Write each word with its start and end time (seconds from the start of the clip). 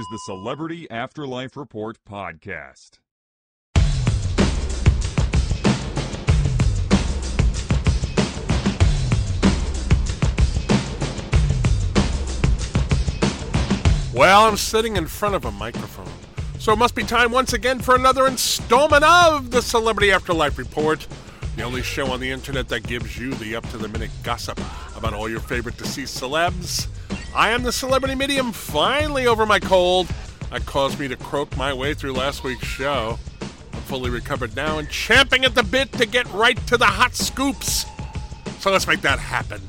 is 0.00 0.08
the 0.08 0.18
Celebrity 0.20 0.90
Afterlife 0.90 1.58
Report 1.58 1.98
podcast. 2.08 3.00
Well, 14.14 14.46
I'm 14.46 14.56
sitting 14.56 14.96
in 14.96 15.06
front 15.06 15.34
of 15.34 15.44
a 15.44 15.50
microphone. 15.50 16.06
So 16.58 16.72
it 16.72 16.76
must 16.76 16.94
be 16.94 17.02
time 17.02 17.30
once 17.30 17.52
again 17.52 17.80
for 17.80 17.94
another 17.94 18.26
installment 18.26 19.04
of 19.04 19.50
the 19.50 19.60
Celebrity 19.60 20.12
Afterlife 20.12 20.56
Report, 20.56 21.06
the 21.56 21.62
only 21.62 21.82
show 21.82 22.06
on 22.06 22.20
the 22.20 22.30
internet 22.30 22.68
that 22.68 22.84
gives 22.84 23.18
you 23.18 23.34
the 23.34 23.54
up 23.54 23.68
to 23.68 23.76
the 23.76 23.88
minute 23.88 24.10
gossip 24.22 24.58
about 25.00 25.14
all 25.14 25.30
your 25.30 25.40
favorite 25.40 25.78
deceased 25.78 26.20
celebs. 26.20 26.86
I 27.34 27.50
am 27.50 27.62
the 27.62 27.72
celebrity 27.72 28.14
medium, 28.14 28.52
finally 28.52 29.26
over 29.26 29.46
my 29.46 29.58
cold. 29.58 30.06
That 30.50 30.66
caused 30.66 31.00
me 31.00 31.08
to 31.08 31.16
croak 31.16 31.56
my 31.56 31.72
way 31.72 31.94
through 31.94 32.12
last 32.12 32.44
week's 32.44 32.66
show. 32.66 33.18
I'm 33.72 33.80
fully 33.80 34.10
recovered 34.10 34.54
now 34.54 34.78
and 34.78 34.90
champing 34.90 35.46
at 35.46 35.54
the 35.54 35.62
bit 35.62 35.90
to 35.92 36.04
get 36.04 36.30
right 36.34 36.58
to 36.66 36.76
the 36.76 36.84
hot 36.84 37.14
scoops. 37.14 37.86
So 38.58 38.70
let's 38.70 38.86
make 38.86 39.00
that 39.00 39.18
happen. 39.18 39.62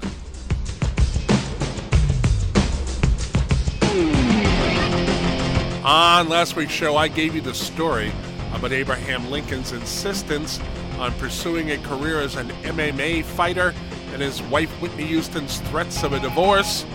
On 5.86 6.28
last 6.28 6.58
week's 6.58 6.74
show, 6.74 6.98
I 6.98 7.08
gave 7.08 7.34
you 7.34 7.42
the 7.42 7.54
story 7.54 8.12
about 8.54 8.74
Abraham 8.74 9.32
Lincoln's 9.32 9.72
insistence 9.72 10.60
on 11.00 11.14
pursuing 11.14 11.72
a 11.72 11.78
career 11.78 12.20
as 12.20 12.36
an 12.36 12.50
MMA 12.64 13.24
fighter 13.24 13.74
and 14.14 14.22
his 14.22 14.42
wife 14.44 14.70
Whitney 14.82 15.06
Houston's 15.06 15.60
threats 15.62 16.04
of 16.04 16.14
a 16.14 16.20
divorce 16.20 16.86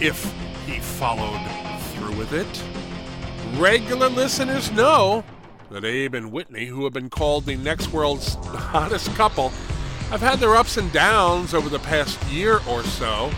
if 0.00 0.24
he 0.66 0.80
followed 0.80 1.40
through 1.92 2.16
with 2.16 2.32
it. 2.32 2.62
Regular 3.58 4.08
listeners 4.08 4.70
know 4.72 5.24
that 5.70 5.84
Abe 5.84 6.14
and 6.14 6.32
Whitney, 6.32 6.66
who 6.66 6.84
have 6.84 6.92
been 6.92 7.10
called 7.10 7.44
the 7.44 7.56
next 7.56 7.92
world's 7.92 8.34
hottest 8.44 9.14
couple, 9.14 9.50
have 10.10 10.20
had 10.20 10.38
their 10.38 10.56
ups 10.56 10.76
and 10.76 10.92
downs 10.92 11.54
over 11.54 11.68
the 11.68 11.78
past 11.80 12.22
year 12.26 12.60
or 12.68 12.82
so. 12.84 13.30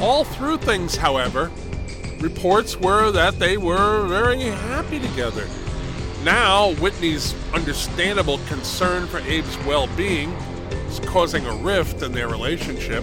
All 0.00 0.24
through 0.24 0.58
things, 0.58 0.96
however, 0.96 1.50
reports 2.20 2.76
were 2.76 3.10
that 3.12 3.38
they 3.38 3.56
were 3.56 4.06
very 4.06 4.40
happy 4.40 4.98
together. 4.98 5.46
Now, 6.24 6.72
Whitney's 6.74 7.34
understandable 7.52 8.38
concern 8.46 9.06
for 9.06 9.18
Abe's 9.18 9.58
well 9.66 9.88
being 9.96 10.34
is 10.92 11.00
causing 11.08 11.46
a 11.46 11.54
rift 11.56 12.02
in 12.02 12.12
their 12.12 12.28
relationship. 12.28 13.02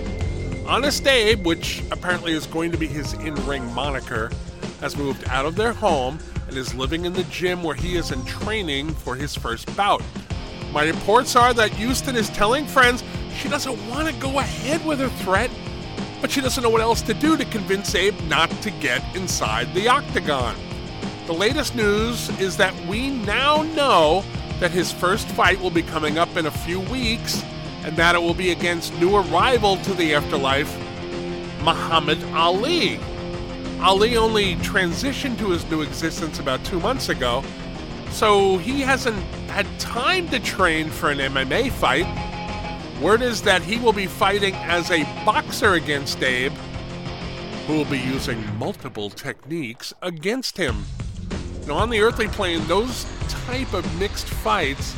Honest 0.67 1.07
Abe, 1.07 1.43
which 1.45 1.81
apparently 1.91 2.33
is 2.33 2.45
going 2.45 2.71
to 2.71 2.77
be 2.77 2.85
his 2.85 3.13
in 3.13 3.33
ring 3.47 3.65
moniker, 3.73 4.29
has 4.79 4.95
moved 4.95 5.27
out 5.27 5.45
of 5.45 5.55
their 5.55 5.73
home 5.73 6.19
and 6.47 6.55
is 6.55 6.75
living 6.75 7.05
in 7.05 7.13
the 7.13 7.23
gym 7.25 7.63
where 7.63 7.75
he 7.75 7.95
is 7.95 8.11
in 8.11 8.23
training 8.25 8.93
for 8.93 9.15
his 9.15 9.35
first 9.35 9.75
bout. 9.75 10.03
My 10.71 10.85
reports 10.85 11.35
are 11.35 11.53
that 11.55 11.71
Houston 11.71 12.15
is 12.15 12.29
telling 12.29 12.67
friends 12.67 13.03
she 13.35 13.49
doesn't 13.49 13.89
want 13.89 14.07
to 14.07 14.13
go 14.21 14.37
ahead 14.37 14.85
with 14.85 14.99
her 14.99 15.09
threat 15.23 15.49
but 16.21 16.29
she 16.29 16.41
doesn't 16.41 16.61
know 16.61 16.69
what 16.69 16.81
else 16.81 17.01
to 17.03 17.13
do 17.13 17.37
to 17.37 17.45
convince 17.45 17.95
Abe 17.95 18.19
not 18.27 18.49
to 18.61 18.71
get 18.71 19.03
inside 19.15 19.73
the 19.73 19.87
octagon. 19.87 20.55
The 21.27 21.33
latest 21.33 21.75
news 21.75 22.29
is 22.39 22.57
that 22.57 22.75
we 22.87 23.09
now 23.09 23.63
know 23.63 24.23
that 24.59 24.71
his 24.71 24.91
first 24.91 25.27
fight 25.29 25.59
will 25.61 25.69
be 25.71 25.81
coming 25.81 26.17
up 26.17 26.35
in 26.35 26.45
a 26.45 26.51
few 26.51 26.81
weeks 26.81 27.41
and 27.83 27.95
that 27.97 28.15
it 28.15 28.21
will 28.21 28.33
be 28.33 28.51
against 28.51 28.93
new 28.99 29.15
arrival 29.15 29.77
to 29.77 29.93
the 29.93 30.13
afterlife, 30.13 30.75
Muhammad 31.63 32.23
Ali. 32.33 32.99
Ali 33.81 34.17
only 34.17 34.55
transitioned 34.57 35.37
to 35.37 35.49
his 35.51 35.69
new 35.69 35.81
existence 35.81 36.39
about 36.39 36.63
two 36.65 36.79
months 36.79 37.09
ago, 37.09 37.43
so 38.11 38.57
he 38.57 38.81
hasn't 38.81 39.21
had 39.49 39.65
time 39.79 40.27
to 40.29 40.39
train 40.39 40.89
for 40.89 41.11
an 41.11 41.19
MMA 41.19 41.71
fight 41.71 42.05
Word 43.01 43.21
is 43.21 43.41
that 43.43 43.61
he 43.61 43.77
will 43.77 43.93
be 43.93 44.07
fighting 44.07 44.53
as 44.55 44.91
a 44.91 45.03
boxer 45.23 45.75
against 45.75 46.21
Abe, 46.21 46.51
who 47.65 47.77
will 47.77 47.85
be 47.85 47.97
using 47.97 48.43
multiple 48.57 49.09
techniques 49.09 49.93
against 50.01 50.57
him. 50.57 50.83
Now, 51.65 51.75
on 51.75 51.89
the 51.89 52.01
earthly 52.01 52.27
plane, 52.27 52.67
those 52.67 53.05
type 53.29 53.73
of 53.73 53.99
mixed 53.99 54.27
fights 54.27 54.97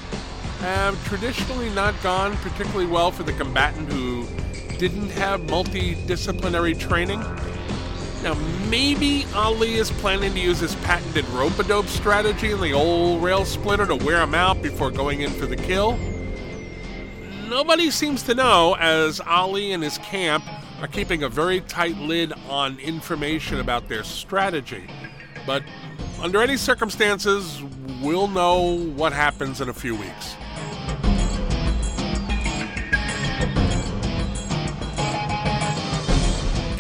have 0.62 1.04
traditionally 1.08 1.70
not 1.72 1.94
gone 2.02 2.36
particularly 2.38 2.86
well 2.86 3.12
for 3.12 3.24
the 3.24 3.34
combatant 3.34 3.92
who 3.92 4.26
didn't 4.78 5.10
have 5.10 5.42
multidisciplinary 5.42 6.80
training. 6.80 7.20
Now, 8.24 8.36
maybe 8.70 9.26
Ali 9.34 9.74
is 9.74 9.92
planning 9.92 10.34
to 10.34 10.40
use 10.40 10.60
his 10.60 10.76
patented 10.76 11.28
rope 11.30 11.58
a 11.60 11.64
dope 11.64 11.88
strategy 11.88 12.52
in 12.52 12.62
the 12.62 12.74
old 12.74 13.22
rail 13.22 13.46
splitter 13.46 13.86
to 13.86 13.96
wear 13.96 14.22
him 14.22 14.36
out 14.36 14.62
before 14.62 14.92
going 14.92 15.22
in 15.22 15.32
for 15.32 15.46
the 15.46 15.56
kill 15.56 16.00
nobody 17.52 17.92
seems 17.92 18.24
to 18.24 18.34
know, 18.34 18.78
as 18.80 19.20
Ali 19.20 19.74
and 19.74 19.84
his 19.84 19.98
camp 19.98 20.44
are 20.82 20.88
keeping 20.88 21.22
a 21.22 21.30
very 21.30 21.60
tight 21.60 21.98
lid 21.98 22.32
on 22.50 22.80
information 22.80 23.60
about 23.60 23.90
their 23.90 24.06
strategy. 24.06 24.88
But 25.46 25.62
under 26.22 26.42
any 26.42 26.56
circumstances, 26.56 27.62
we'll 28.02 28.30
know 28.30 28.78
what 28.96 29.12
happens 29.12 29.60
in 29.60 29.68
a 29.68 29.74
few 29.74 29.96
weeks. 29.96 30.36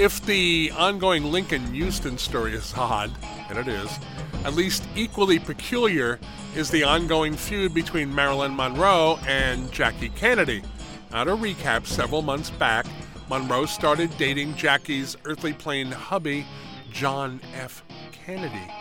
If 0.01 0.25
the 0.25 0.71
ongoing 0.75 1.25
Lincoln 1.25 1.75
Houston 1.75 2.17
story 2.17 2.55
is 2.55 2.73
odd, 2.75 3.11
and 3.49 3.59
it 3.59 3.67
is, 3.67 3.99
at 4.43 4.55
least 4.55 4.83
equally 4.95 5.37
peculiar 5.37 6.19
is 6.55 6.71
the 6.71 6.83
ongoing 6.83 7.35
feud 7.35 7.71
between 7.75 8.15
Marilyn 8.15 8.55
Monroe 8.55 9.19
and 9.27 9.71
Jackie 9.71 10.09
Kennedy. 10.09 10.63
Now, 11.11 11.25
to 11.25 11.35
recap, 11.35 11.85
several 11.85 12.23
months 12.23 12.49
back, 12.49 12.87
Monroe 13.29 13.67
started 13.67 14.09
dating 14.17 14.55
Jackie's 14.55 15.15
earthly 15.25 15.53
plane 15.53 15.91
hubby, 15.91 16.47
John 16.91 17.39
F. 17.53 17.83
Kennedy. 18.11 18.71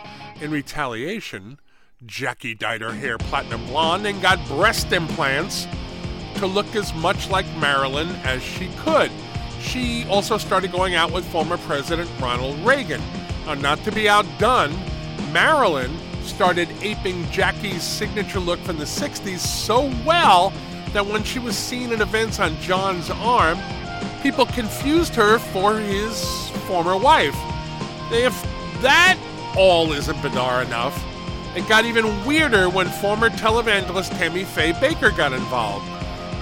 In 0.41 0.49
retaliation, 0.49 1.59
Jackie 2.07 2.55
dyed 2.55 2.81
her 2.81 2.93
hair 2.93 3.19
platinum 3.19 3.63
blonde 3.67 4.07
and 4.07 4.19
got 4.23 4.43
breast 4.47 4.91
implants 4.91 5.67
to 6.37 6.47
look 6.47 6.75
as 6.75 6.91
much 6.95 7.29
like 7.29 7.45
Marilyn 7.57 8.09
as 8.23 8.41
she 8.41 8.71
could. 8.79 9.11
She 9.61 10.05
also 10.07 10.37
started 10.37 10.71
going 10.71 10.95
out 10.95 11.11
with 11.11 11.25
former 11.25 11.57
President 11.57 12.09
Ronald 12.19 12.57
Reagan. 12.59 13.01
Now, 13.45 13.53
not 13.53 13.83
to 13.83 13.91
be 13.91 14.09
outdone, 14.09 14.75
Marilyn 15.31 15.95
started 16.23 16.69
aping 16.81 17.29
Jackie's 17.31 17.83
signature 17.83 18.39
look 18.39 18.59
from 18.59 18.77
the 18.77 18.85
60s 18.85 19.39
so 19.39 19.91
well 20.05 20.51
that 20.93 21.05
when 21.05 21.23
she 21.23 21.39
was 21.39 21.57
seen 21.57 21.91
in 21.91 22.01
events 22.01 22.39
on 22.39 22.59
John's 22.61 23.09
arm, 23.09 23.57
people 24.21 24.45
confused 24.45 25.15
her 25.15 25.39
for 25.39 25.77
his 25.79 26.49
former 26.67 26.97
wife. 26.97 27.35
If 28.11 28.33
that 28.81 29.17
all 29.57 29.93
isn't 29.93 30.21
bizarre 30.21 30.63
enough, 30.63 31.03
it 31.55 31.67
got 31.67 31.85
even 31.85 32.25
weirder 32.25 32.69
when 32.69 32.87
former 32.87 33.29
televangelist 33.29 34.09
Tammy 34.17 34.43
Faye 34.43 34.73
Bakker 34.73 35.15
got 35.15 35.33
involved. 35.33 35.87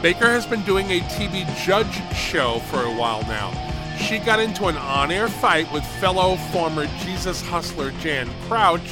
Bakker 0.02 0.30
has 0.30 0.46
been 0.46 0.64
doing 0.64 0.90
a 0.92 1.00
TV 1.02 1.46
judge 1.66 2.16
show 2.16 2.60
for 2.60 2.84
a 2.84 2.94
while 2.96 3.22
now. 3.24 3.52
She 3.98 4.18
got 4.20 4.40
into 4.40 4.66
an 4.66 4.78
on 4.78 5.12
air 5.12 5.28
fight 5.28 5.72
with 5.74 5.86
fellow 6.00 6.38
former 6.52 6.88
Jesus 7.04 7.42
hustler 7.42 7.92
Jan 8.00 8.30
Crouch 8.48 8.90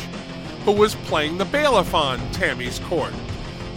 who 0.67 0.73
was 0.73 0.95
playing 0.95 1.37
the 1.37 1.45
bailiff 1.45 1.93
on 1.93 2.19
Tammy's 2.33 2.79
court. 2.79 3.13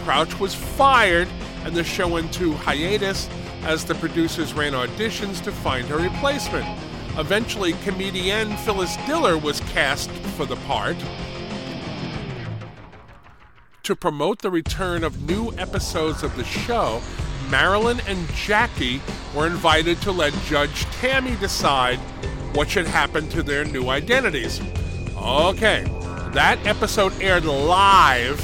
Crouch 0.00 0.40
was 0.40 0.56
fired, 0.56 1.28
and 1.64 1.72
the 1.72 1.84
show 1.84 2.08
went 2.08 2.34
to 2.34 2.52
hiatus 2.52 3.28
as 3.62 3.84
the 3.84 3.94
producers 3.94 4.54
ran 4.54 4.72
auditions 4.72 5.40
to 5.44 5.52
find 5.52 5.86
her 5.86 5.98
replacement. 5.98 6.66
Eventually, 7.16 7.74
comedian 7.84 8.56
Phyllis 8.56 8.96
Diller 9.06 9.38
was 9.38 9.60
cast 9.60 10.10
for 10.10 10.46
the 10.46 10.56
part. 10.66 10.96
To 13.84 13.94
promote 13.94 14.40
the 14.40 14.50
return 14.50 15.04
of 15.04 15.28
new 15.28 15.52
episodes 15.58 16.24
of 16.24 16.36
the 16.36 16.42
show, 16.42 17.00
Marilyn 17.50 18.00
and 18.06 18.28
Jackie 18.34 19.00
were 19.34 19.46
invited 19.46 20.00
to 20.02 20.12
let 20.12 20.32
Judge 20.44 20.84
Tammy 21.00 21.36
decide 21.36 21.98
what 22.54 22.68
should 22.68 22.86
happen 22.86 23.28
to 23.30 23.42
their 23.42 23.64
new 23.64 23.88
identities. 23.88 24.60
Okay, 25.16 25.84
that 26.32 26.58
episode 26.64 27.12
aired 27.20 27.44
live 27.44 28.40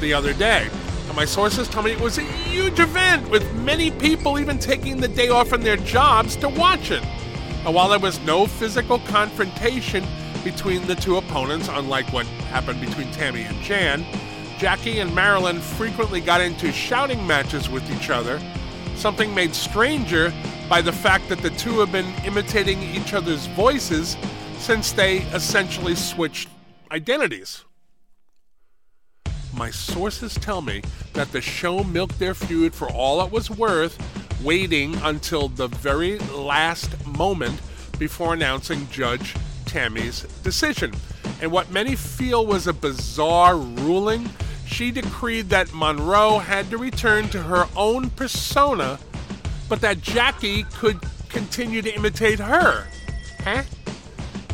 the 0.00 0.12
other 0.12 0.32
day. 0.34 0.68
And 1.06 1.16
my 1.16 1.24
sources 1.24 1.68
tell 1.68 1.82
me 1.82 1.92
it 1.92 2.00
was 2.00 2.18
a 2.18 2.22
huge 2.22 2.80
event 2.80 3.28
with 3.30 3.50
many 3.54 3.90
people 3.92 4.38
even 4.38 4.58
taking 4.58 4.98
the 4.98 5.08
day 5.08 5.28
off 5.28 5.48
from 5.48 5.62
their 5.62 5.76
jobs 5.76 6.36
to 6.36 6.48
watch 6.48 6.90
it. 6.90 7.04
And 7.64 7.74
while 7.74 7.88
there 7.88 7.98
was 7.98 8.20
no 8.20 8.46
physical 8.46 8.98
confrontation 9.00 10.04
between 10.44 10.86
the 10.86 10.94
two 10.94 11.16
opponents, 11.16 11.68
unlike 11.70 12.12
what 12.12 12.26
happened 12.26 12.80
between 12.80 13.10
Tammy 13.12 13.42
and 13.42 13.60
Jan, 13.62 14.04
Jackie 14.58 14.98
and 14.98 15.14
Marilyn 15.14 15.60
frequently 15.60 16.20
got 16.20 16.40
into 16.40 16.72
shouting 16.72 17.24
matches 17.24 17.70
with 17.70 17.88
each 17.92 18.10
other, 18.10 18.40
something 18.96 19.32
made 19.32 19.54
stranger 19.54 20.32
by 20.68 20.82
the 20.82 20.92
fact 20.92 21.28
that 21.28 21.38
the 21.38 21.50
two 21.50 21.78
have 21.78 21.92
been 21.92 22.12
imitating 22.24 22.82
each 22.82 23.14
other's 23.14 23.46
voices 23.46 24.16
since 24.58 24.90
they 24.90 25.18
essentially 25.32 25.94
switched 25.94 26.48
identities. 26.90 27.64
My 29.54 29.70
sources 29.70 30.34
tell 30.34 30.60
me 30.60 30.82
that 31.12 31.30
the 31.30 31.40
show 31.40 31.84
milked 31.84 32.18
their 32.18 32.34
feud 32.34 32.74
for 32.74 32.90
all 32.90 33.24
it 33.24 33.30
was 33.30 33.50
worth, 33.50 33.96
waiting 34.42 34.96
until 35.04 35.48
the 35.48 35.68
very 35.68 36.18
last 36.34 37.06
moment 37.06 37.60
before 37.96 38.34
announcing 38.34 38.88
Judge 38.90 39.36
Tammy's 39.66 40.22
decision. 40.42 40.92
And 41.40 41.52
what 41.52 41.70
many 41.70 41.94
feel 41.94 42.44
was 42.44 42.66
a 42.66 42.72
bizarre 42.72 43.56
ruling, 43.56 44.28
she 44.68 44.90
decreed 44.90 45.48
that 45.48 45.72
Monroe 45.72 46.38
had 46.38 46.70
to 46.70 46.78
return 46.78 47.28
to 47.30 47.42
her 47.42 47.66
own 47.74 48.10
persona, 48.10 48.98
but 49.68 49.80
that 49.80 50.02
Jackie 50.02 50.64
could 50.74 51.00
continue 51.28 51.82
to 51.82 51.94
imitate 51.94 52.38
her. 52.38 52.86
Huh? 53.42 53.62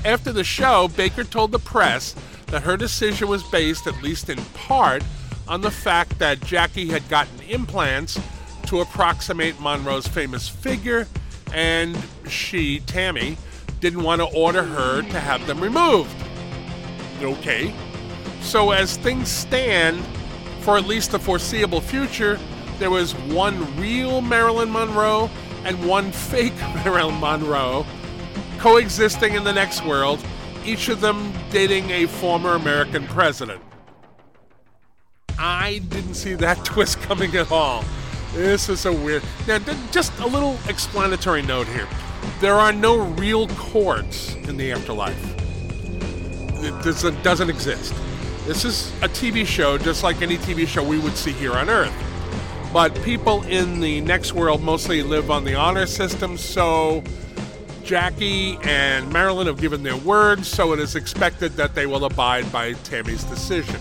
After 0.05 0.33
the 0.33 0.45
show, 0.45 0.89
Bakker 0.89 1.29
told 1.29 1.51
the 1.51 1.59
press 1.59 2.15
that 2.47 2.63
her 2.63 2.77
decision 2.77 3.29
was 3.29 3.43
based, 3.43 3.87
at 3.87 4.03
least 4.03 4.29
in 4.29 4.39
part, 4.55 5.03
on 5.49 5.61
the 5.61 5.71
fact 5.71 6.19
that 6.21 6.41
Jackie 6.41 6.89
had 6.89 7.07
gotten 7.09 7.41
implants 7.41 8.19
to 8.67 8.81
approximate 8.81 9.61
Monroe's 9.61 10.07
famous 10.07 10.49
figure, 10.49 11.07
and 11.53 11.99
she, 12.29 12.81
Tammy, 12.81 13.37
didn't 13.81 14.03
want 14.03 14.21
to 14.21 14.27
order 14.27 14.63
her 14.63 15.03
to 15.03 15.21
have 15.21 15.47
them 15.47 15.61
removed. 15.61 16.15
Okay. 17.21 17.75
So, 18.45 18.71
as 18.71 18.99
things 18.99 19.29
stand, 19.29 20.05
for 20.61 20.77
at 20.77 20.87
least 20.87 21.11
the 21.11 21.19
foreseeable 21.19 21.81
future, 21.81 22.39
there 22.79 22.91
was 22.91 23.13
one 23.15 23.77
real 23.81 24.21
Marilyn 24.21 24.71
Monroe 24.71 25.31
and 25.65 25.83
one 25.89 26.13
fake 26.31 26.57
Marilyn 26.85 27.19
Monroe 27.19 27.85
coexisting 28.59 29.35
in 29.35 29.45
the 29.45 29.53
next 29.53 29.85
world, 29.85 30.25
each 30.65 30.89
of 30.89 31.01
them 31.01 31.33
dating 31.51 31.91
a 31.91 32.07
former 32.07 32.55
American 32.55 33.07
president. 33.07 33.61
I 35.39 35.81
didn't 35.89 36.15
see 36.15 36.35
that 36.35 36.65
twist 36.65 37.01
coming 37.01 37.35
at 37.37 37.51
all. 37.51 37.85
This 38.35 38.69
is 38.69 38.87
a 38.87 38.93
weird. 38.93 39.23
Now, 39.47 39.59
just 39.91 40.19
a 40.21 40.27
little 40.27 40.59
explanatory 40.69 41.43
note 41.43 41.67
here. 41.69 41.89
There 42.41 42.55
are 42.55 42.73
no 42.73 42.99
real 42.99 43.49
courts 43.49 44.35
in 44.35 44.57
the 44.57 44.73
afterlife. 44.73 45.35
It 46.63 46.83
doesn't, 46.83 47.23
doesn't 47.23 47.51
exist. 47.51 47.95
This 48.47 48.67
is 48.67 48.93
a 49.01 49.09
TV 49.09 49.47
show, 49.47 49.79
just 49.79 50.03
like 50.03 50.21
any 50.21 50.37
TV 50.37 50.69
show 50.69 50.85
we 50.85 50.99
would 50.99 51.17
see 51.17 51.33
here 51.33 51.55
on 51.55 51.71
Earth. 51.71 51.95
But 52.75 52.95
people 53.03 53.43
in 53.45 53.81
the 53.81 54.03
next 54.03 54.35
world 54.35 54.63
mostly 54.63 55.03
live 55.03 55.31
on 55.31 55.45
the 55.45 55.55
honor 55.55 55.87
system, 55.87 56.37
so 56.37 57.03
Jackie 57.85 58.59
and 58.63 59.11
Marilyn 59.11 59.47
have 59.47 59.59
given 59.59 59.83
their 59.83 59.97
word, 59.97 60.45
so 60.45 60.75
it 60.75 60.79
is 60.79 60.95
expected 60.95 61.53
that 61.53 61.75
they 61.75 61.87
will 61.87 62.05
abide 62.05 62.53
by 62.53 62.75
Tammy's 62.85 63.25
decision. 63.25 63.81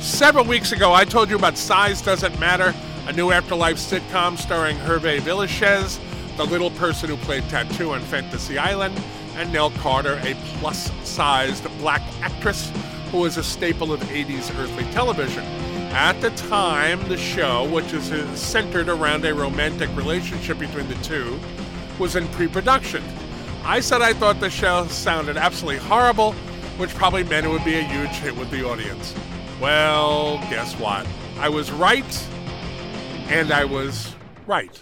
Several 0.00 0.44
weeks 0.44 0.72
ago, 0.72 0.92
I 0.92 1.04
told 1.04 1.30
you 1.30 1.36
about 1.36 1.56
Size 1.56 2.02
Doesn't 2.02 2.36
Matter, 2.40 2.74
a 3.06 3.12
new 3.12 3.30
afterlife 3.30 3.76
sitcom 3.76 4.36
starring 4.36 4.76
Hervé 4.78 5.20
Villechaize, 5.20 6.00
the 6.38 6.44
little 6.44 6.70
person 6.70 7.08
who 7.10 7.16
played 7.16 7.42
Tattoo 7.48 7.90
on 7.90 8.00
Fantasy 8.00 8.58
Island, 8.58 8.96
and 9.34 9.52
Nell 9.52 9.70
Carter, 9.72 10.20
a 10.22 10.34
plus 10.58 10.88
sized 11.02 11.64
black 11.78 12.00
actress 12.22 12.70
who 13.10 13.18
was 13.18 13.36
a 13.38 13.42
staple 13.42 13.92
of 13.92 13.98
80s 14.02 14.56
earthly 14.56 14.84
television. 14.92 15.42
At 15.90 16.20
the 16.20 16.30
time, 16.30 17.06
the 17.08 17.16
show, 17.16 17.68
which 17.68 17.92
is 17.92 18.12
uh, 18.12 18.36
centered 18.36 18.88
around 18.88 19.24
a 19.24 19.34
romantic 19.34 19.90
relationship 19.96 20.60
between 20.60 20.86
the 20.86 20.94
two, 20.96 21.40
was 21.98 22.14
in 22.14 22.28
pre 22.28 22.46
production. 22.46 23.02
I 23.64 23.80
said 23.80 24.00
I 24.00 24.12
thought 24.12 24.38
the 24.38 24.48
show 24.48 24.86
sounded 24.86 25.36
absolutely 25.36 25.80
horrible, 25.88 26.34
which 26.76 26.94
probably 26.94 27.24
meant 27.24 27.46
it 27.46 27.48
would 27.48 27.64
be 27.64 27.74
a 27.74 27.82
huge 27.82 28.10
hit 28.10 28.36
with 28.36 28.48
the 28.52 28.64
audience. 28.64 29.12
Well, 29.60 30.38
guess 30.50 30.74
what? 30.74 31.04
I 31.40 31.48
was 31.48 31.72
right, 31.72 32.28
and 33.28 33.50
I 33.50 33.64
was 33.64 34.14
right. 34.46 34.80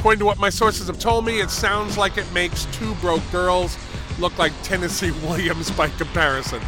According 0.00 0.20
to 0.20 0.26
what 0.26 0.38
my 0.38 0.48
sources 0.48 0.86
have 0.86 1.00
told 1.00 1.24
me, 1.24 1.40
it 1.40 1.50
sounds 1.50 1.98
like 1.98 2.18
it 2.18 2.32
makes 2.32 2.66
two 2.66 2.94
broke 2.96 3.28
girls 3.32 3.76
look 4.20 4.38
like 4.38 4.52
Tennessee 4.62 5.10
Williams 5.22 5.72
by 5.72 5.88
comparison. 5.88 6.62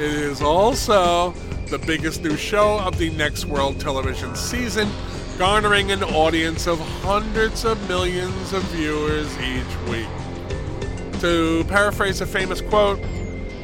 It 0.00 0.10
is 0.12 0.42
also 0.42 1.30
the 1.68 1.78
biggest 1.78 2.24
new 2.24 2.36
show 2.36 2.80
of 2.80 2.98
the 2.98 3.10
next 3.10 3.44
world 3.44 3.78
television 3.78 4.34
season, 4.34 4.90
garnering 5.38 5.92
an 5.92 6.02
audience 6.02 6.66
of 6.66 6.80
hundreds 7.02 7.64
of 7.64 7.80
millions 7.86 8.52
of 8.52 8.64
viewers 8.64 9.30
each 9.38 9.88
week. 9.88 11.20
To 11.20 11.62
paraphrase 11.68 12.20
a 12.20 12.26
famous 12.26 12.60
quote, 12.60 12.98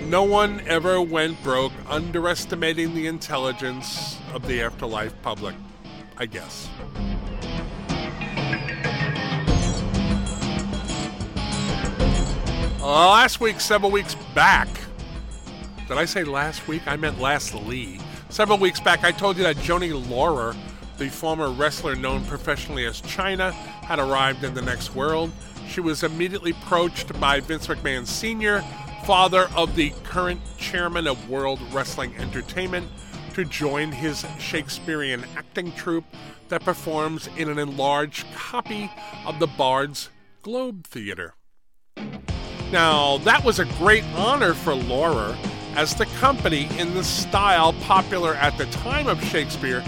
no 0.06 0.23
one 0.23 0.62
ever 0.69 1.03
went 1.03 1.43
broke 1.43 1.73
underestimating 1.88 2.94
the 2.94 3.09
intelligence 3.09 4.17
of 4.32 4.47
the 4.47 4.62
afterlife 4.62 5.12
public, 5.23 5.56
I 6.17 6.26
guess. 6.26 6.69
Uh, 12.88 13.11
last 13.11 13.38
week, 13.38 13.61
several 13.61 13.90
weeks 13.90 14.14
back, 14.35 14.67
did 15.87 15.99
I 15.99 16.06
say 16.06 16.25
last 16.25 16.67
week? 16.67 16.81
I 16.87 16.96
meant 16.96 17.20
lastly. 17.20 18.00
Several 18.31 18.56
weeks 18.56 18.81
back, 18.81 19.05
I 19.05 19.12
told 19.12 19.37
you 19.37 19.43
that 19.43 19.58
Joanie 19.58 19.93
Laurer, 19.93 20.56
the 20.96 21.11
former 21.11 21.50
wrestler 21.50 21.94
known 21.94 22.25
professionally 22.25 22.87
as 22.87 23.02
Chyna, 23.02 23.52
had 23.52 23.99
arrived 23.99 24.43
in 24.43 24.55
the 24.55 24.62
next 24.62 24.94
world. 24.94 25.31
She 25.69 25.82
was 25.82 26.02
immediately 26.02 26.52
approached 26.52 27.20
by 27.20 27.40
Vince 27.40 27.67
McMahon 27.67 28.06
Sr., 28.06 28.62
father 29.05 29.50
of 29.55 29.76
the 29.76 29.91
current 30.05 30.41
chairman 30.56 31.06
of 31.06 31.29
World 31.29 31.61
Wrestling 31.70 32.17
Entertainment, 32.17 32.88
to 33.34 33.44
join 33.44 33.93
his 33.93 34.25
Shakespearean 34.38 35.26
acting 35.37 35.73
troupe 35.73 36.06
that 36.49 36.64
performs 36.64 37.29
in 37.37 37.50
an 37.50 37.58
enlarged 37.58 38.25
copy 38.34 38.91
of 39.26 39.41
the 39.41 39.46
Bard's 39.46 40.08
Globe 40.41 40.87
Theater. 40.87 41.34
Now, 42.70 43.17
that 43.19 43.44
was 43.44 43.59
a 43.59 43.65
great 43.65 44.05
honor 44.15 44.53
for 44.53 44.75
Laurer, 44.75 45.37
as 45.75 45.94
the 45.94 46.06
company, 46.06 46.69
in 46.79 46.93
the 46.93 47.05
style 47.05 47.72
popular 47.72 48.34
at 48.34 48.58
the 48.58 48.67
time 48.67 49.06
of 49.06 49.25
Shakespeare, 49.25 49.81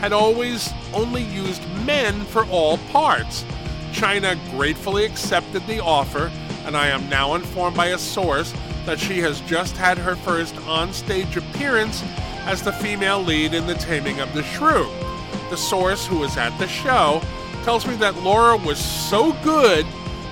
had 0.00 0.12
always 0.12 0.70
only 0.94 1.24
used 1.24 1.62
men 1.84 2.24
for 2.26 2.44
all 2.46 2.78
parts. 2.92 3.44
Chyna 3.90 4.38
gratefully 4.52 5.04
accepted 5.04 5.66
the 5.66 5.80
offer, 5.80 6.30
and 6.64 6.76
I 6.76 6.88
am 6.88 7.08
now 7.08 7.34
informed 7.34 7.76
by 7.76 7.86
a 7.86 7.98
source 7.98 8.54
that 8.86 9.00
she 9.00 9.18
has 9.18 9.40
just 9.42 9.76
had 9.76 9.98
her 9.98 10.14
first 10.14 10.56
on-stage 10.58 11.36
appearance 11.36 12.04
as 12.44 12.62
the 12.62 12.72
female 12.72 13.20
lead 13.20 13.52
in 13.52 13.66
The 13.66 13.74
Taming 13.74 14.20
of 14.20 14.32
the 14.32 14.44
Shrew. 14.44 14.88
The 15.50 15.56
source, 15.56 16.06
who 16.06 16.18
was 16.18 16.36
at 16.36 16.56
the 16.58 16.68
show, 16.68 17.20
tells 17.64 17.86
me 17.86 17.96
that 17.96 18.22
Laura 18.22 18.56
was 18.56 18.78
so 18.78 19.32
good 19.42 19.84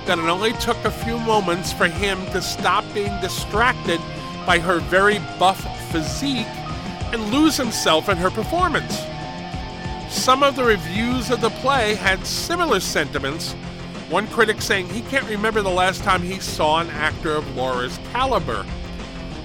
that 0.07 0.19
it 0.19 0.25
only 0.25 0.53
took 0.53 0.77
a 0.85 0.91
few 0.91 1.19
moments 1.19 1.73
for 1.73 1.87
him 1.87 2.25
to 2.27 2.41
stop 2.41 2.85
being 2.93 3.11
distracted 3.19 3.99
by 4.45 4.57
her 4.57 4.79
very 4.79 5.19
buff 5.37 5.61
physique 5.91 6.47
and 7.11 7.31
lose 7.31 7.57
himself 7.57 8.07
in 8.07 8.17
her 8.17 8.29
performance. 8.29 9.01
Some 10.09 10.43
of 10.43 10.55
the 10.55 10.63
reviews 10.63 11.29
of 11.29 11.41
the 11.41 11.49
play 11.49 11.95
had 11.95 12.25
similar 12.25 12.79
sentiments, 12.79 13.51
one 14.09 14.27
critic 14.27 14.61
saying 14.61 14.87
he 14.89 15.01
can't 15.01 15.27
remember 15.27 15.61
the 15.61 15.69
last 15.69 16.03
time 16.03 16.21
he 16.21 16.39
saw 16.39 16.79
an 16.79 16.89
actor 16.91 17.35
of 17.35 17.55
Laura's 17.57 17.99
caliber. 18.13 18.65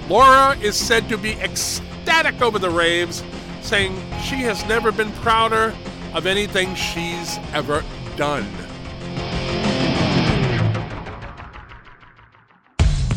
Laura 0.08 0.56
is 0.58 0.76
said 0.76 1.08
to 1.08 1.18
be 1.18 1.32
ecstatic 1.40 2.40
over 2.40 2.60
the 2.60 2.70
raves, 2.70 3.24
saying 3.62 3.94
she 4.22 4.36
has 4.36 4.64
never 4.66 4.92
been 4.92 5.10
prouder 5.14 5.74
of 6.14 6.26
anything 6.26 6.74
she's 6.76 7.38
ever 7.52 7.82
done. 8.16 8.46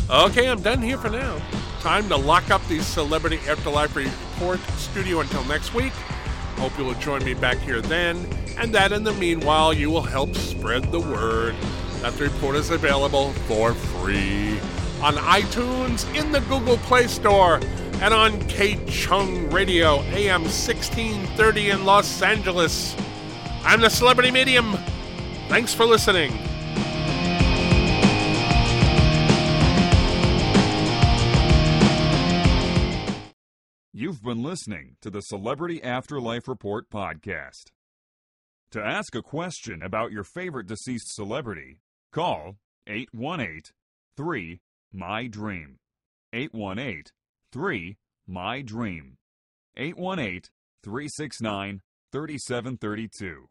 Okay, 0.08 0.48
I'm 0.48 0.62
done 0.62 0.80
here 0.80 0.98
for 0.98 1.10
now. 1.10 1.36
Time 1.80 2.08
to 2.10 2.16
lock 2.16 2.48
up 2.52 2.64
the 2.68 2.78
Celebrity 2.78 3.40
Afterlife 3.48 3.96
Report 3.96 4.60
studio 4.78 5.18
until 5.18 5.42
next 5.46 5.74
week. 5.74 5.92
Hope 6.58 6.78
you 6.78 6.84
will 6.84 6.94
join 6.94 7.24
me 7.24 7.34
back 7.34 7.58
here 7.58 7.80
then, 7.80 8.24
and 8.56 8.72
that 8.72 8.92
in 8.92 9.02
the 9.02 9.12
meanwhile, 9.14 9.72
you 9.72 9.90
will 9.90 10.02
help 10.02 10.36
spread 10.36 10.92
the 10.92 11.00
word 11.00 11.56
that 12.02 12.12
the 12.12 12.24
report 12.24 12.54
is 12.54 12.70
available 12.70 13.32
for 13.48 13.74
free 13.74 14.60
on 15.02 15.14
iTunes, 15.14 16.06
in 16.14 16.30
the 16.30 16.40
Google 16.42 16.76
Play 16.78 17.08
Store, 17.08 17.56
and 18.00 18.14
on 18.14 18.40
KCHUNG 18.42 19.52
Radio, 19.52 20.02
AM 20.02 20.42
1630 20.42 21.70
in 21.70 21.84
Los 21.84 22.22
Angeles. 22.22 22.94
I'm 23.64 23.80
the 23.80 23.90
Celebrity 23.90 24.30
Medium. 24.30 24.78
Thanks 25.48 25.74
for 25.74 25.84
listening. 25.84 26.45
been 34.26 34.42
listening 34.42 34.96
to 35.00 35.08
the 35.08 35.20
Celebrity 35.20 35.80
Afterlife 35.84 36.48
Report 36.48 36.90
podcast. 36.90 37.70
To 38.72 38.82
ask 38.82 39.14
a 39.14 39.22
question 39.22 39.84
about 39.84 40.10
your 40.10 40.24
favorite 40.24 40.66
deceased 40.66 41.14
celebrity, 41.14 41.78
call 42.12 42.56
818 42.88 43.62
3 44.16 44.60
My 44.92 45.28
Dream. 45.28 45.76
818 46.32 47.04
3 47.52 47.96
My 48.26 48.62
Dream. 48.62 49.16
818 49.76 50.40
369 50.82 51.82
3732. 52.10 53.44